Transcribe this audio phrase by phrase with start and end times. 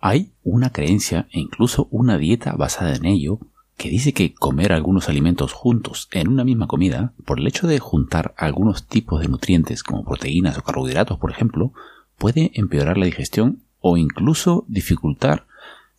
[0.00, 3.38] Hay una creencia e incluso una dieta basada en ello
[3.76, 7.78] que dice que comer algunos alimentos juntos en una misma comida, por el hecho de
[7.78, 11.72] juntar algunos tipos de nutrientes como proteínas o carbohidratos, por ejemplo,
[12.18, 15.46] puede empeorar la digestión o incluso dificultar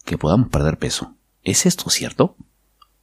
[0.06, 1.16] que podamos perder peso.
[1.44, 2.36] ¿Es esto cierto?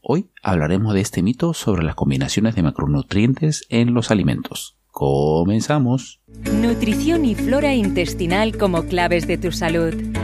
[0.01, 4.77] Hoy hablaremos de este mito sobre las combinaciones de macronutrientes en los alimentos.
[4.91, 6.21] Comenzamos.
[6.53, 9.95] Nutrición y flora intestinal como claves de tu salud.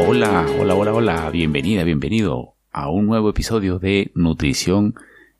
[0.00, 4.94] Hola, hola, hola, hola, bienvenida, bienvenido a un nuevo episodio de Nutrición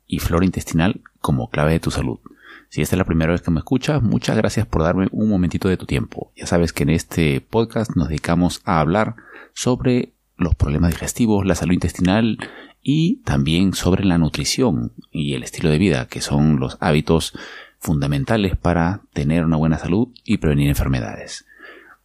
[0.05, 2.19] y Flora Intestinal como clave de tu salud.
[2.67, 5.69] Si esta es la primera vez que me escuchas, muchas gracias por darme un momentito
[5.69, 6.33] de tu tiempo.
[6.35, 9.15] Ya sabes que en este podcast nos dedicamos a hablar
[9.53, 12.37] sobre los problemas digestivos, la salud intestinal
[12.81, 17.33] y también sobre la nutrición y el estilo de vida, que son los hábitos
[17.79, 21.45] fundamentales para tener una buena salud y prevenir enfermedades.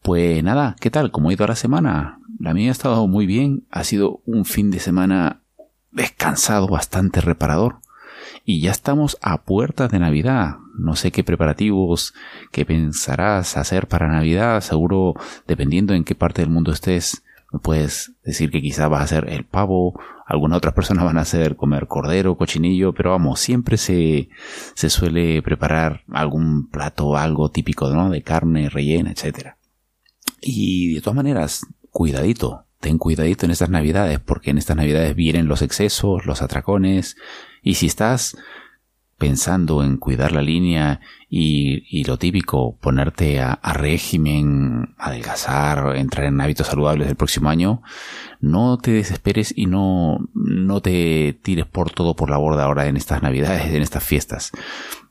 [0.05, 1.11] Pues nada, ¿qué tal?
[1.11, 2.19] ¿Cómo ha ido la semana?
[2.39, 5.41] La mía ha estado muy bien, ha sido un fin de semana
[5.93, 7.77] descansado, bastante reparador.
[8.45, 10.57] Y ya estamos a puertas de Navidad.
[10.77, 12.13] No sé qué preparativos,
[12.53, 14.61] qué pensarás hacer para Navidad.
[14.61, 15.15] Seguro,
[15.47, 19.31] dependiendo en qué parte del mundo estés, me puedes decir que quizá vas a hacer
[19.31, 24.29] el pavo, algunas otras personas van a hacer comer cordero, cochinillo, pero vamos, siempre se,
[24.75, 28.11] se suele preparar algún plato, algo típico, ¿no?
[28.11, 29.57] De carne, rellena, etcétera.
[30.47, 35.49] Y de todas maneras, cuidadito, ten cuidadito en estas navidades, porque en estas navidades vienen
[35.49, 37.17] los excesos, los atracones,
[37.63, 38.37] y si estás
[39.17, 41.01] pensando en cuidar la línea
[41.31, 47.83] y, lo típico, ponerte a, régimen, adelgazar, entrar en hábitos saludables el próximo año,
[48.41, 52.99] no te desesperes y no, no te tires por todo por la borda ahora en
[52.99, 54.51] estas navidades, en estas fiestas.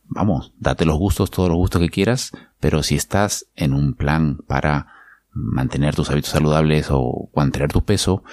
[0.03, 4.38] Vamos, date los gustos, todos los gustos que quieras, pero si estás en un plan
[4.47, 4.93] para
[5.33, 8.23] mantener tus hábitos saludables o mantener tu peso,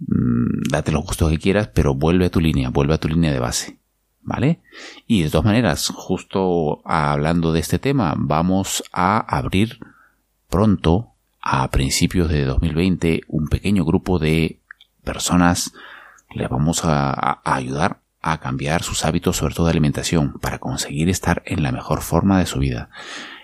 [0.00, 3.32] mm, date los gustos que quieras, pero vuelve a tu línea, vuelve a tu línea
[3.32, 3.78] de base.
[4.22, 4.60] ¿Vale?
[5.06, 9.80] Y de todas maneras, justo hablando de este tema, vamos a abrir
[10.48, 14.60] pronto, a principios de 2020, un pequeño grupo de
[15.02, 15.72] personas.
[16.34, 21.08] Les vamos a, a ayudar a cambiar sus hábitos, sobre todo de alimentación, para conseguir
[21.08, 22.90] estar en la mejor forma de su vida.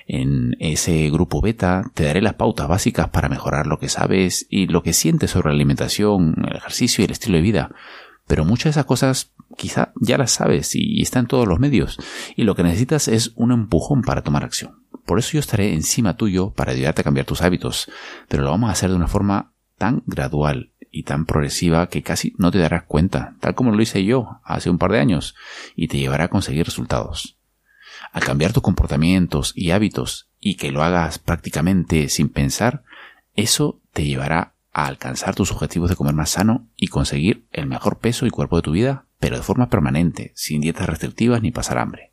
[0.06, 4.68] En ese grupo beta te daré las pautas básicas para mejorar lo que sabes y
[4.68, 7.70] lo que sientes sobre la alimentación, el ejercicio y el estilo de vida.
[8.28, 11.98] Pero muchas de esas cosas quizá ya las sabes y están en todos los medios
[12.36, 14.86] y lo que necesitas es un empujón para tomar acción.
[15.04, 17.90] Por eso yo estaré encima tuyo para ayudarte a cambiar tus hábitos,
[18.28, 22.32] pero lo vamos a hacer de una forma tan gradual y tan progresiva que casi
[22.38, 25.34] no te darás cuenta, tal como lo hice yo hace un par de años,
[25.74, 27.35] y te llevará a conseguir resultados
[28.12, 32.82] al cambiar tus comportamientos y hábitos y que lo hagas prácticamente sin pensar,
[33.34, 37.98] eso te llevará a alcanzar tus objetivos de comer más sano y conseguir el mejor
[37.98, 41.78] peso y cuerpo de tu vida, pero de forma permanente, sin dietas restrictivas ni pasar
[41.78, 42.12] hambre.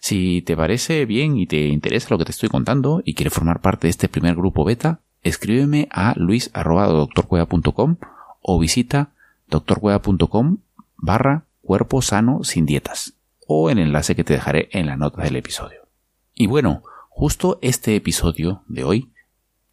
[0.00, 3.60] Si te parece bien y te interesa lo que te estoy contando y quieres formar
[3.60, 7.96] parte de este primer grupo beta, escríbeme a luis.doctorcueva.com
[8.42, 9.10] o visita
[9.48, 10.58] doctorcueva.com
[10.96, 13.17] barra cuerpo sano sin dietas
[13.50, 15.88] o el enlace que te dejaré en la nota del episodio.
[16.34, 19.10] Y bueno, justo este episodio de hoy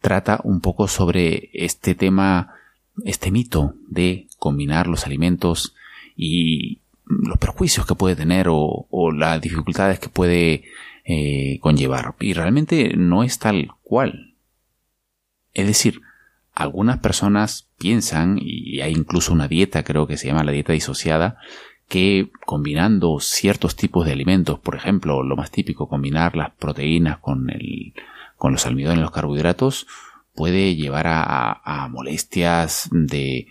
[0.00, 2.54] trata un poco sobre este tema,
[3.04, 5.74] este mito de combinar los alimentos
[6.16, 10.64] y los perjuicios que puede tener o, las dificultades que puede
[11.04, 12.14] eh, conllevar.
[12.18, 14.36] Y realmente no es tal cual.
[15.52, 16.00] Es decir,
[16.54, 21.36] algunas personas piensan, y hay incluso una dieta, creo que se llama la dieta disociada,
[21.88, 27.50] que combinando ciertos tipos de alimentos, por ejemplo, lo más típico, combinar las proteínas con,
[27.50, 27.94] el,
[28.36, 29.86] con los almidones los carbohidratos,
[30.34, 33.46] puede llevar a, molestias de,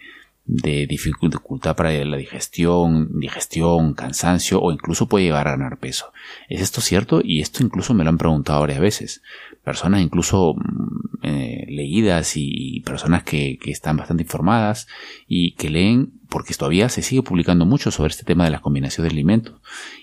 [0.47, 6.13] de dificultad para la digestión, digestión, cansancio o incluso puede llevar a ganar peso.
[6.49, 7.21] ¿Es esto cierto?
[7.23, 9.23] Y esto incluso me lo han preguntado varias veces.
[9.63, 14.87] Personas incluso mm, eh, leídas y personas que, están bastante informadas
[15.27, 19.11] y que leen porque todavía se sigue publicando mucho sobre este tema de las combinaciones
[19.11, 19.55] de alimentos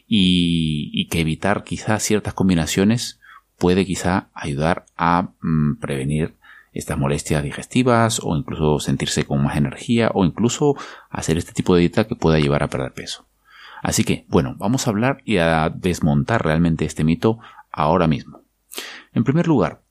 [0.08, 3.20] y, que evitar quizás ciertas combinaciones
[3.58, 6.34] puede quizá ayudar a mm, prevenir
[6.72, 10.76] estas molestias digestivas o incluso sentirse con más energía o incluso
[11.10, 13.26] hacer este tipo de dieta que pueda llevar a perder peso.
[13.82, 17.38] Así que, bueno, vamos a hablar y a desmontar realmente este mito
[17.70, 18.42] ahora mismo.
[19.12, 19.82] En primer lugar,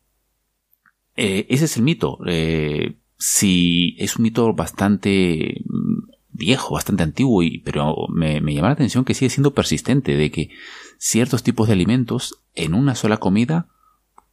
[1.17, 2.17] eh, ese es el mito.
[2.25, 8.69] Eh, si es un mito bastante mm, viejo, bastante antiguo, y, pero me, me llama
[8.69, 10.49] la atención que sigue siendo persistente, de que
[10.97, 13.67] ciertos tipos de alimentos en una sola comida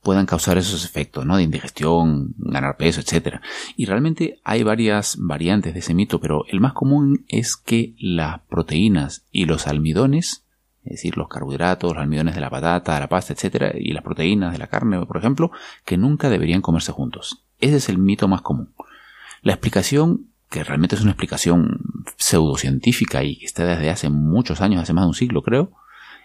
[0.03, 1.37] puedan causar esos efectos, ¿no?
[1.37, 3.41] De indigestión, ganar peso, etc.
[3.77, 8.41] Y realmente hay varias variantes de ese mito, pero el más común es que las
[8.49, 10.45] proteínas y los almidones,
[10.85, 14.05] es decir, los carbohidratos, los almidones de la patata, de la pasta, etc., y las
[14.05, 15.51] proteínas de la carne, por ejemplo,
[15.85, 17.45] que nunca deberían comerse juntos.
[17.61, 18.73] Ese es el mito más común.
[19.43, 21.81] La explicación, que realmente es una explicación
[22.17, 25.73] pseudocientífica y que está desde hace muchos años, hace más de un siglo creo,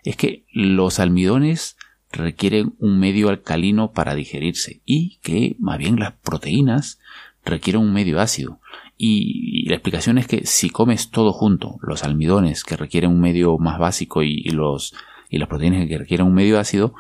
[0.04, 1.78] es que los almidones
[2.14, 7.00] requieren un medio alcalino para digerirse y que más bien las proteínas
[7.44, 8.60] requieren un medio ácido.
[8.98, 13.58] Y, la explicación es que si comes todo junto, los almidones que requieren un medio
[13.58, 14.94] más básico y, los,
[15.30, 16.94] y las proteínas que requieren un medio ácido,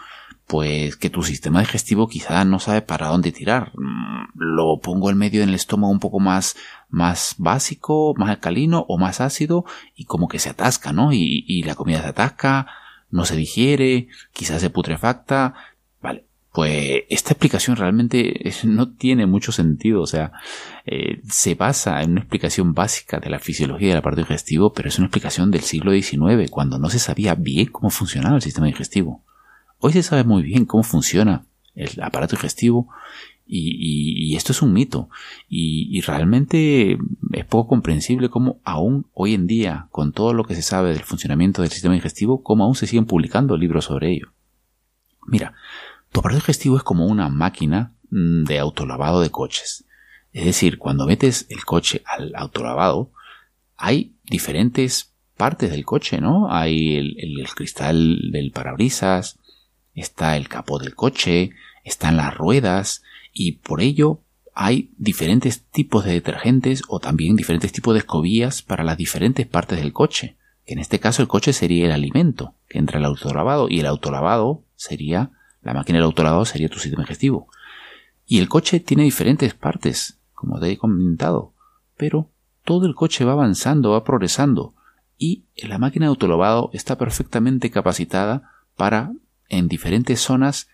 [0.48, 3.71] pues que tu sistema digestivo quizá no sabe para dónde tirar.
[3.75, 6.56] Mm, lo pongo el medio en el estómago un poco más,
[6.89, 9.63] más básico, más alcalino o más ácido
[9.95, 11.13] y como que se atasca, ¿no?
[11.13, 12.68] Y, y la comida se atasca,
[13.13, 15.54] no se digiere, quizás se putrefacta.
[16.01, 20.01] Vale, pues esta explicación realmente no tiene mucho sentido.
[20.01, 20.33] O sea,
[20.86, 24.98] eh, se basa en una explicación básica de la fisiología del aparato digestivo, pero es
[24.98, 29.24] una explicación del siglo XIX, cuando no se sabía bien cómo funcionaba el sistema digestivo.
[29.80, 31.45] Hoy se sabe muy bien cómo funciona
[31.75, 32.89] el aparato digestivo
[33.45, 35.10] y, esto es un mito.
[35.50, 36.98] Y, realmente
[37.31, 41.04] es poco comprensible cómo aún hoy en día, con todo lo que se sabe del
[41.04, 44.31] funcionamiento del sistema digestivo, cómo aún se siguen publicando libros sobre ello.
[45.28, 45.54] Mira,
[46.12, 49.86] tu aparato digestivo es como una máquina mm, de autolavado de coches.
[50.31, 53.12] Es decir, cuando metes el coche al autolavado,
[53.78, 56.51] hay diferentes partes del coche, ¿no?
[56.51, 59.39] Hay el, el cristal del parabrisas,
[59.94, 61.51] está el capó del coche,
[61.84, 63.04] están las ruedas,
[63.34, 64.22] y por ello
[64.54, 69.80] hay diferentes tipos de detergentes o también diferentes tipos de escobillas para las diferentes partes
[69.80, 70.38] del coche.
[70.66, 73.88] Que en este caso el coche sería el alimento que entra el autolavado y el
[73.88, 75.32] autolavado sería
[75.62, 77.48] la máquina del autolavado sería tu sistema digestivo.
[78.26, 81.54] Y el coche tiene diferentes partes, como te he comentado,
[81.98, 82.30] pero
[82.64, 84.76] todo el coche va avanzando, va progresando
[85.18, 89.14] y la máquina de autolavado está perfectamente capacitada para
[89.50, 90.68] en diferentes zonas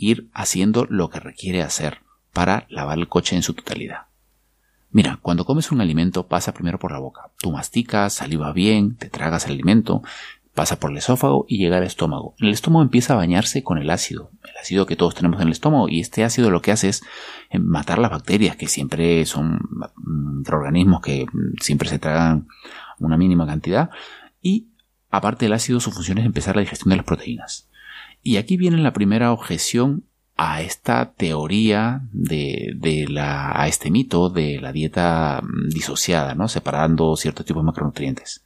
[0.00, 2.00] ir haciendo lo que requiere hacer
[2.32, 4.06] para lavar el coche en su totalidad.
[4.92, 7.30] Mira, cuando comes un alimento pasa primero por la boca.
[7.38, 10.02] Tú masticas, saliva bien, te tragas el alimento,
[10.54, 12.34] pasa por el esófago y llega al estómago.
[12.38, 15.52] El estómago empieza a bañarse con el ácido, el ácido que todos tenemos en el
[15.52, 17.02] estómago, y este ácido lo que hace es
[17.50, 19.60] eh, matar las bacterias, que siempre son
[19.96, 21.26] microorganismos que
[21.60, 22.48] siempre se tragan
[22.98, 23.90] una mínima cantidad,
[24.42, 24.66] y
[25.10, 27.69] aparte del ácido su función es empezar la digestión de las proteínas.
[28.22, 30.04] Y aquí viene la primera objeción
[30.36, 36.48] a esta teoría de, de la, a este mito de la dieta mm, disociada, ¿no?
[36.48, 38.44] Separando ciertos tipos de macronutrientes.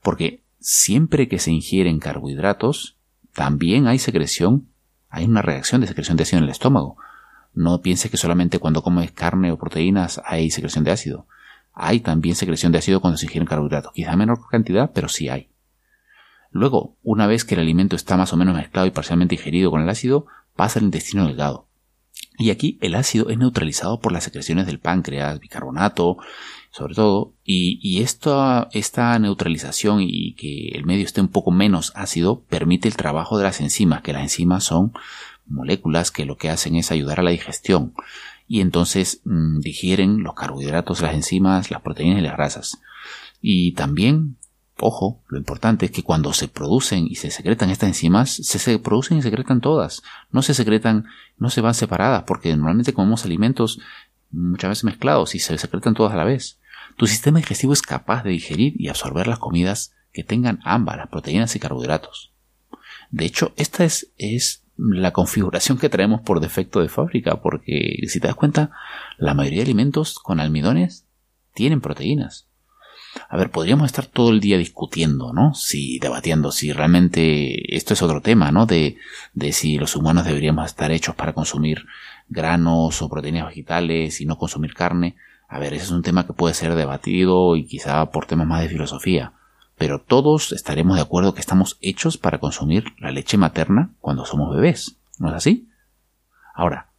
[0.00, 2.96] Porque siempre que se ingieren carbohidratos,
[3.32, 4.68] también hay secreción,
[5.08, 6.96] hay una reacción de secreción de ácido en el estómago.
[7.52, 11.26] No piense que solamente cuando comes carne o proteínas hay secreción de ácido.
[11.72, 13.92] Hay también secreción de ácido cuando se ingieren carbohidratos.
[13.92, 15.48] Quizá menor cantidad, pero sí hay.
[16.54, 19.82] Luego, una vez que el alimento está más o menos mezclado y parcialmente digerido con
[19.82, 21.66] el ácido, pasa al intestino delgado.
[22.38, 26.16] Y aquí el ácido es neutralizado por las secreciones del páncreas, bicarbonato,
[26.70, 32.42] sobre todo, y, esta, esta neutralización y que el medio esté un poco menos ácido
[32.42, 34.92] permite el trabajo de las enzimas, que las enzimas son
[35.46, 37.94] moléculas que lo que hacen es ayudar a la digestión
[38.46, 42.80] y entonces mm, digieren los carbohidratos, las enzimas, las proteínas y las grasas.
[43.40, 44.36] Y también
[44.80, 49.18] Ojo, lo importante es que cuando se producen y se secretan estas enzimas, se, producen
[49.18, 50.02] y se secretan todas.
[50.32, 51.06] No se secretan,
[51.38, 53.80] no se van separadas, porque normalmente comemos alimentos
[54.32, 56.58] muchas veces mezclados y se secretan todas a la vez.
[56.96, 61.08] Tu sistema digestivo es capaz de digerir y absorber las comidas que tengan ambas, las
[61.08, 62.32] proteínas y carbohidratos.
[63.10, 68.18] De hecho, esta es, es la configuración que traemos por defecto de fábrica, porque si
[68.18, 68.72] te das cuenta,
[69.18, 71.06] la mayoría de alimentos con almidones
[71.52, 72.48] tienen proteínas
[73.28, 75.54] A ver, podríamos estar todo el día discutiendo, ¿no?
[75.54, 78.66] Si, debatiendo, si realmente esto es otro tema, ¿no?
[78.66, 78.96] De,
[79.32, 81.86] de si los humanos deberíamos estar hechos para consumir
[82.28, 85.16] granos o proteínas vegetales y no consumir carne.
[85.48, 88.62] A ver, ese es un tema que puede ser debatido y quizá por temas más
[88.62, 89.32] de filosofía.
[89.76, 94.54] Pero todos estaremos de acuerdo que estamos hechos para consumir la leche materna cuando somos
[94.54, 94.96] bebés.
[95.18, 95.68] ¿No es así?
[96.54, 96.90] Ahora,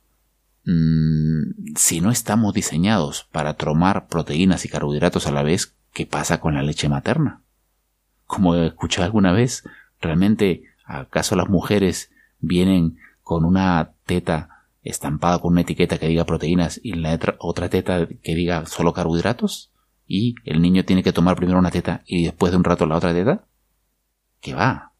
[0.66, 6.42] mmm, si no estamos diseñados para tomar proteínas y carbohidratos a la vez, ¿qué pasa
[6.42, 7.42] con la leche materna?
[8.26, 9.64] Como escuché alguna vez,
[10.02, 16.80] ¿realmente acaso las mujeres vienen con una teta estampada con una etiqueta que diga proteínas
[16.84, 19.72] y la otra teta que diga solo carbohidratos?
[20.06, 22.98] ¿Y el niño tiene que tomar primero una teta y después de un rato la
[22.98, 23.46] otra teta?
[24.42, 24.92] ¿Qué va?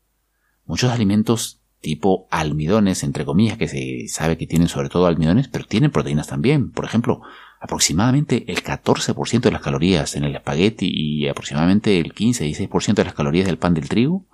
[0.66, 5.66] Muchos alimentos tipo almidones, entre comillas, que se sabe que tienen sobre todo almidones, pero
[5.66, 6.72] tienen proteínas también.
[6.72, 7.22] Por ejemplo,
[7.60, 13.14] aproximadamente el 14% de las calorías en el espagueti y aproximadamente el 15-16% de las
[13.14, 14.26] calorías del pan del trigo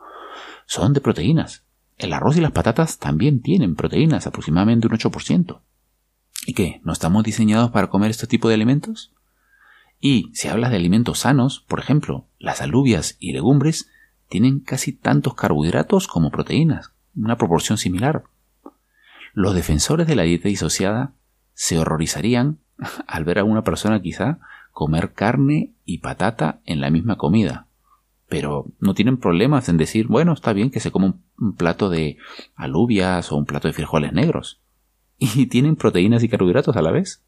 [0.66, 1.64] son de proteínas.
[1.98, 5.62] El arroz y las patatas también tienen proteínas, aproximadamente un 8%.
[6.48, 6.82] ¿Y qué?
[6.84, 9.14] ¿No estamos diseñados para comer este tipo de alimentos?
[10.00, 13.90] Y si hablas de alimentos sanos, por ejemplo, las alubias y legumbres
[14.28, 18.24] tienen casi tantos carbohidratos como proteínas, una proporción similar.
[19.34, 21.14] Los defensores de la dieta disociada
[21.54, 22.60] se horrorizarían
[23.08, 24.40] al ver a una persona quizá
[24.72, 27.68] comer carne y patata en la misma comida.
[28.28, 32.18] Pero no tienen problemas en decir, bueno, está bien que se coma un plato de
[32.56, 34.62] alubias o un plato de frijoles negros.
[35.24, 37.24] Y tienen proteínas y carbohidratos a la vez.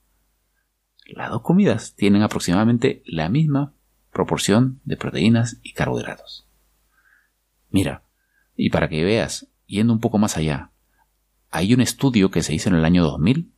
[1.06, 3.74] Las dos comidas tienen aproximadamente la misma
[4.12, 6.48] proporción de proteínas y carbohidratos.
[7.70, 8.04] Mira,
[8.56, 10.72] y para que veas yendo un poco más allá,
[11.52, 13.52] hay un estudio que se hizo en el año 2000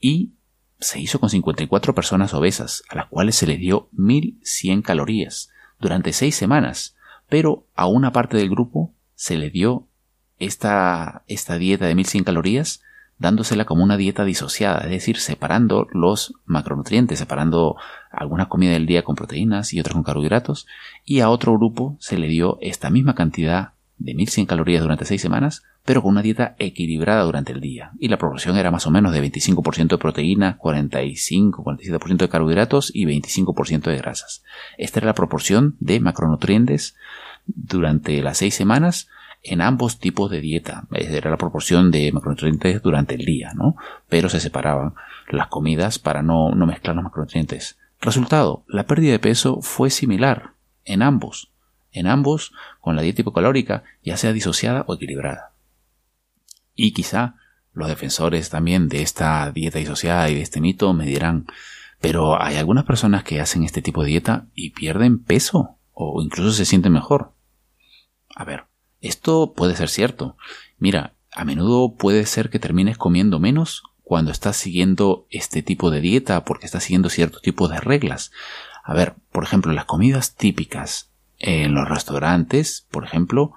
[0.00, 0.35] y
[0.78, 6.12] se hizo con 54 personas obesas, a las cuales se les dio 1100 calorías durante
[6.12, 6.96] 6 semanas,
[7.28, 9.86] pero a una parte del grupo se le dio
[10.38, 12.82] esta, esta dieta de 1100 calorías
[13.18, 17.76] dándosela como una dieta disociada, es decir, separando los macronutrientes, separando
[18.10, 20.66] alguna comida del día con proteínas y otras con carbohidratos,
[21.04, 25.20] y a otro grupo se le dio esta misma cantidad de 1100 calorías durante 6
[25.20, 27.92] semanas, pero con una dieta equilibrada durante el día.
[27.98, 33.06] Y la proporción era más o menos de 25% de proteína, 45-47% de carbohidratos y
[33.06, 34.42] 25% de grasas.
[34.76, 36.96] Esta era la proporción de macronutrientes
[37.46, 39.08] durante las 6 semanas
[39.42, 40.86] en ambos tipos de dieta.
[40.90, 43.76] Era la proporción de macronutrientes durante el día, ¿no?
[44.08, 44.94] Pero se separaban
[45.30, 47.78] las comidas para no, no mezclar los macronutrientes.
[48.00, 50.50] Resultado, la pérdida de peso fue similar
[50.84, 51.50] en ambos
[51.96, 55.52] en ambos con la dieta hipocalórica, ya sea disociada o equilibrada.
[56.76, 57.34] Y quizá
[57.72, 61.46] los defensores también de esta dieta disociada y de este mito me dirán,
[62.00, 66.52] pero hay algunas personas que hacen este tipo de dieta y pierden peso o incluso
[66.52, 67.32] se sienten mejor.
[68.34, 68.66] A ver,
[69.00, 70.36] esto puede ser cierto.
[70.78, 76.00] Mira, a menudo puede ser que termines comiendo menos cuando estás siguiendo este tipo de
[76.00, 78.30] dieta porque estás siguiendo cierto tipo de reglas.
[78.84, 83.52] A ver, por ejemplo, las comidas típicas en los restaurantes, por ejemplo,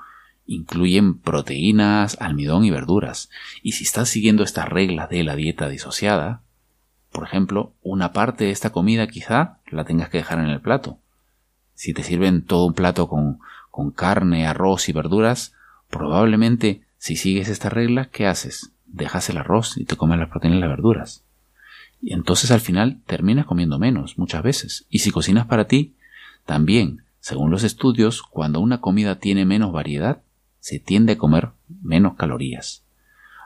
[0.50, 3.30] incluyen proteínas, almidón y verduras.
[3.62, 6.42] Y si estás siguiendo estas reglas de la dieta disociada,
[7.12, 10.98] por ejemplo, una parte de esta comida quizá la tengas que dejar en el plato.
[11.76, 13.40] Si te sirven todo un plato con,
[13.70, 15.54] con carne, arroz y verduras,
[15.90, 18.72] probablemente si sigues esta regla, ¿qué haces?
[18.88, 21.24] Dejas el arroz y te comes las proteínas y las verduras.
[22.02, 24.86] Y entonces al final terminas comiendo menos muchas veces.
[24.90, 25.96] Y si cocinas para ti,
[26.46, 30.22] también según los estudios, cuando una comida tiene menos variedad,
[30.60, 31.50] se tiende a comer
[31.82, 32.86] menos calorías.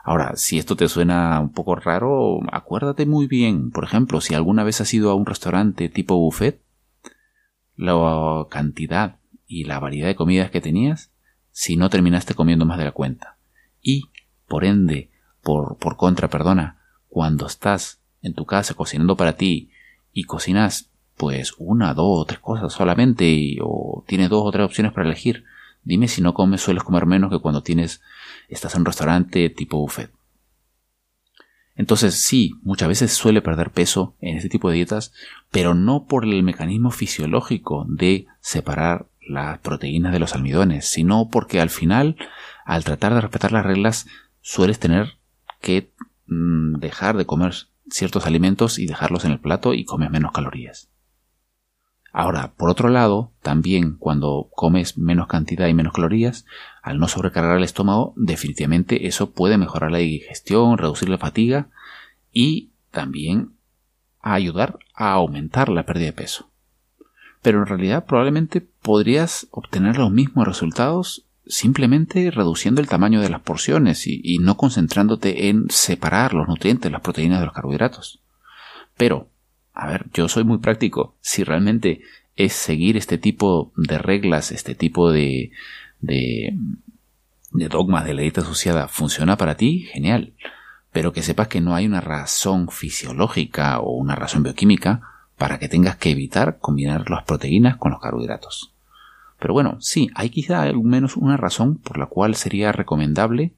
[0.04, 4.62] Ahora, si esto te suena un poco raro, acuérdate muy bien, por ejemplo, si alguna
[4.62, 6.60] vez has ido a un restaurante tipo buffet,
[7.76, 9.16] la cantidad
[9.46, 11.10] y la variedad de comidas que tenías,
[11.50, 13.38] si no terminaste comiendo más de la cuenta.
[13.80, 14.10] Y,
[14.46, 15.10] por ende,
[15.42, 19.70] por, por contra, perdona, cuando estás en tu casa cocinando para ti
[20.12, 24.92] y cocinas pues una, dos o tres cosas solamente o tienes dos o tres opciones
[24.92, 25.44] para elegir.
[25.84, 28.00] Dime si no comes, sueles comer menos que cuando tienes,
[28.48, 30.10] estás en un restaurante tipo buffet.
[31.76, 35.12] Entonces sí, muchas veces suele perder peso en este tipo de dietas,
[35.50, 41.60] pero no por el mecanismo fisiológico de separar las proteínas de los almidones, sino porque
[41.60, 42.16] al final,
[42.64, 44.06] al tratar de respetar las reglas,
[44.40, 45.18] sueles tener
[45.60, 45.92] que
[46.26, 47.54] mm, dejar de comer
[47.90, 50.93] ciertos alimentos y dejarlos en el plato y comes menos calorías.
[52.16, 56.46] Ahora, por otro lado, también cuando comes menos cantidad y menos calorías,
[56.80, 61.70] al no sobrecargar el estómago, definitivamente eso puede mejorar la digestión, reducir la fatiga
[62.32, 63.54] y también
[64.20, 66.50] ayudar a aumentar la pérdida de peso.
[67.42, 73.42] pero en realidad probablemente podrías obtener los mismos resultados simplemente reduciendo el tamaño de las
[73.42, 78.22] porciones y, no concentrándote en separar los nutrientes, las proteínas de los carbohidratos.
[78.96, 79.28] Pero,
[79.74, 81.16] a ver, yo soy muy práctico.
[81.20, 82.02] Si realmente
[82.36, 85.50] es seguir este tipo de reglas, este tipo de,
[86.00, 86.56] de,
[87.50, 90.34] de dogmas de la dieta asociada funciona para ti, genial.
[90.92, 95.02] Pero que sepas que no hay una razón fisiológica o una razón bioquímica
[95.36, 98.72] para que tengas que evitar combinar las proteínas con los carbohidratos.
[99.40, 103.54] Pero bueno, sí, hay quizá al menos una razón por la cual sería recomendable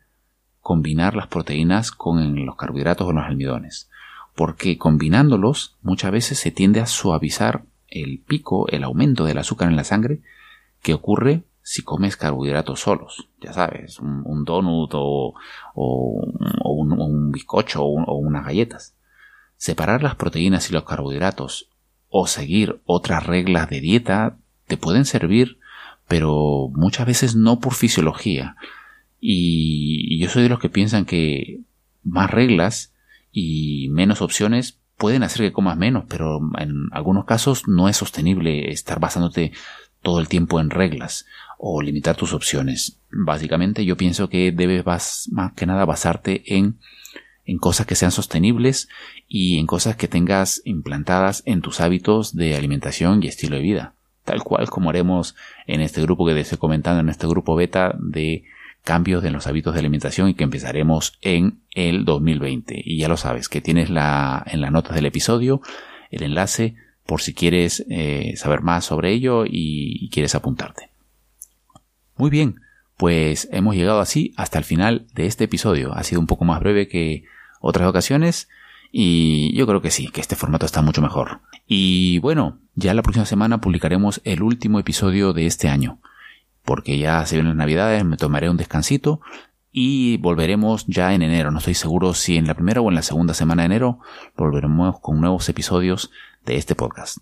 [0.63, 3.91] combinar las proteínas con los carbohidratos o los almidones.
[4.37, 9.77] Porque combinándolos muchas veces se tiende a suavizar el pico, el aumento del azúcar en
[9.77, 10.21] la sangre
[10.83, 13.29] que ocurre si comes carbohidratos solos.
[13.41, 15.35] Ya sabes, un, donut o,
[15.75, 18.95] un, bizcocho o unas galletas.
[19.57, 21.69] Separar las proteínas y los carbohidratos
[22.09, 25.59] o seguir otras reglas de dieta te pueden servir,
[26.07, 28.57] pero muchas veces no por fisiología.
[29.21, 31.61] Y yo soy de los que piensan que
[32.05, 32.93] más reglas
[33.39, 38.71] y menos opciones pueden hacer que comas menos, pero en algunos casos no es sostenible
[38.71, 39.53] estar basándote
[40.01, 41.27] todo el tiempo en reglas
[41.59, 42.99] o limitar tus opciones.
[43.11, 46.79] Básicamente yo pienso que debes más que nada basarte en
[47.45, 48.89] en cosas que sean sostenibles
[49.29, 53.95] y en cosas que tengas implantadas en tus hábitos de alimentación y estilo de vida.
[54.25, 57.95] Tal cual como haremos en este grupo que te estoy comentando, en este grupo beta
[58.01, 58.45] de
[58.87, 62.81] cambios en los hábitos de alimentación y que empezaremos en el 2020.
[62.85, 65.61] Y ya lo sabes, que tienes la, en las notas del episodio
[66.11, 70.91] el enlace por si quieres eh, saber más sobre ello y quieres apuntarte.
[72.17, 72.61] Muy bien,
[72.97, 75.93] pues hemos llegado así hasta el final de este episodio.
[75.93, 77.25] Ha sido un poco más breve que
[77.61, 78.49] otras ocasiones
[78.93, 81.41] y yo creo que sí, que este formato está mucho mejor.
[81.67, 86.01] Y bueno, ya la próxima semana publicaremos el último episodio de este año,
[86.67, 89.23] porque ya se vienen las navidades, me tomaré un descansito
[89.73, 91.51] y volveremos ya en enero.
[91.51, 94.01] No estoy seguro si en la primera o en la segunda semana de enero
[94.37, 96.11] volveremos con nuevos episodios
[96.45, 97.19] de este podcast.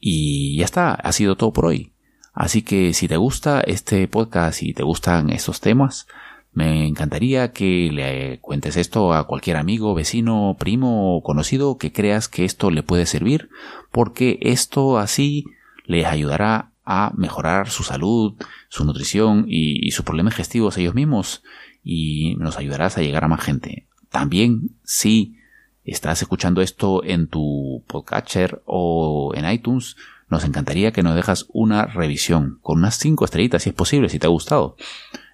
[0.00, 1.92] Y ya está, ha sido todo por hoy.
[2.32, 6.06] Así que si te gusta este podcast y te gustan estos temas,
[6.52, 12.28] me encantaría que le cuentes esto a cualquier amigo, vecino, primo o conocido que creas
[12.28, 13.50] que esto le puede servir,
[13.92, 15.44] porque esto así
[15.84, 18.32] les ayudará a mejorar su salud,
[18.70, 21.42] su nutrición y, sus problemas gestivos ellos mismos
[21.84, 23.86] y nos ayudarás a llegar a más gente.
[24.08, 25.36] También si
[25.84, 29.96] estás escuchando esto en tu podcatcher o en iTunes,
[30.30, 34.18] nos encantaría que nos dejas una revisión con unas 5 estrellitas si es posible, si
[34.18, 34.76] te ha gustado.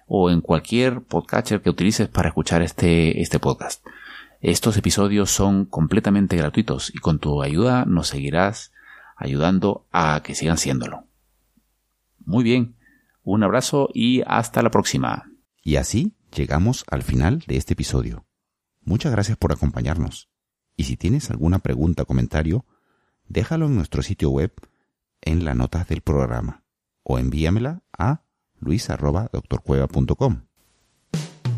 [0.07, 3.81] O en cualquier podcatcher que utilices para escuchar este, este podcast.
[4.41, 8.73] Estos episodios son completamente gratuitos y con tu ayuda nos seguirás
[9.15, 11.05] ayudando a que sigan siéndolo.
[12.25, 12.75] Muy bien,
[13.23, 15.31] un abrazo y hasta la próxima.
[15.63, 18.25] Y así llegamos al final de este episodio.
[18.81, 20.29] Muchas gracias por acompañarnos.
[20.77, 22.65] Y si tienes alguna pregunta o comentario,
[23.27, 24.53] déjalo en nuestro sitio web
[25.21, 26.63] en las notas del programa
[27.03, 28.23] o envíamela a
[28.59, 30.41] luis.doctorcueva.com.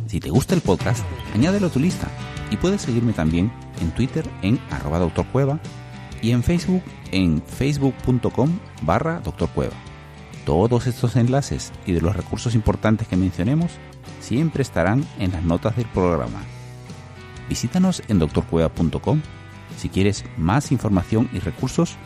[0.08, 2.08] Si te gusta el podcast, añádelo a tu lista
[2.49, 3.51] y puedes seguirme también
[3.82, 5.60] en Twitter en arroba doctorcueva
[6.21, 9.87] y en Facebook en facebook.com barra doctorcueva.
[10.47, 13.69] Todos estos enlaces y de los recursos importantes que mencionemos
[14.21, 16.39] siempre estarán en las notas del programa.
[17.49, 19.21] Visítanos en doctorcueva.com
[19.75, 21.97] si quieres más información y recursos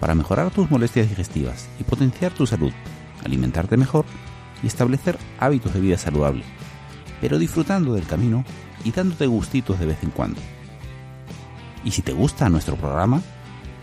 [0.00, 2.72] para mejorar tus molestias digestivas y potenciar tu salud,
[3.22, 4.06] alimentarte mejor
[4.62, 6.44] y establecer hábitos de vida saludable,
[7.20, 8.46] pero disfrutando del camino
[8.82, 10.40] y dándote gustitos de vez en cuando.
[11.84, 13.20] Y si te gusta nuestro programa,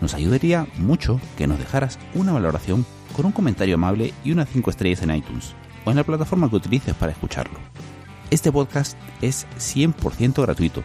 [0.00, 4.70] nos ayudaría mucho que nos dejaras una valoración con un comentario amable y unas 5
[4.70, 7.58] estrellas en iTunes o en la plataforma que utilices para escucharlo.
[8.30, 10.82] Este podcast es 100% gratuito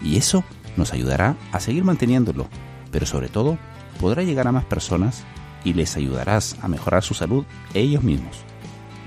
[0.00, 0.44] y eso
[0.76, 2.46] nos ayudará a seguir manteniéndolo,
[2.90, 3.58] pero sobre todo
[4.00, 5.24] podrá llegar a más personas
[5.64, 8.36] y les ayudarás a mejorar su salud ellos mismos.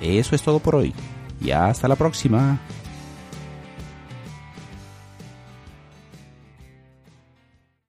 [0.02, 0.94] Eso es todo por hoy
[1.42, 2.60] y hasta la próxima.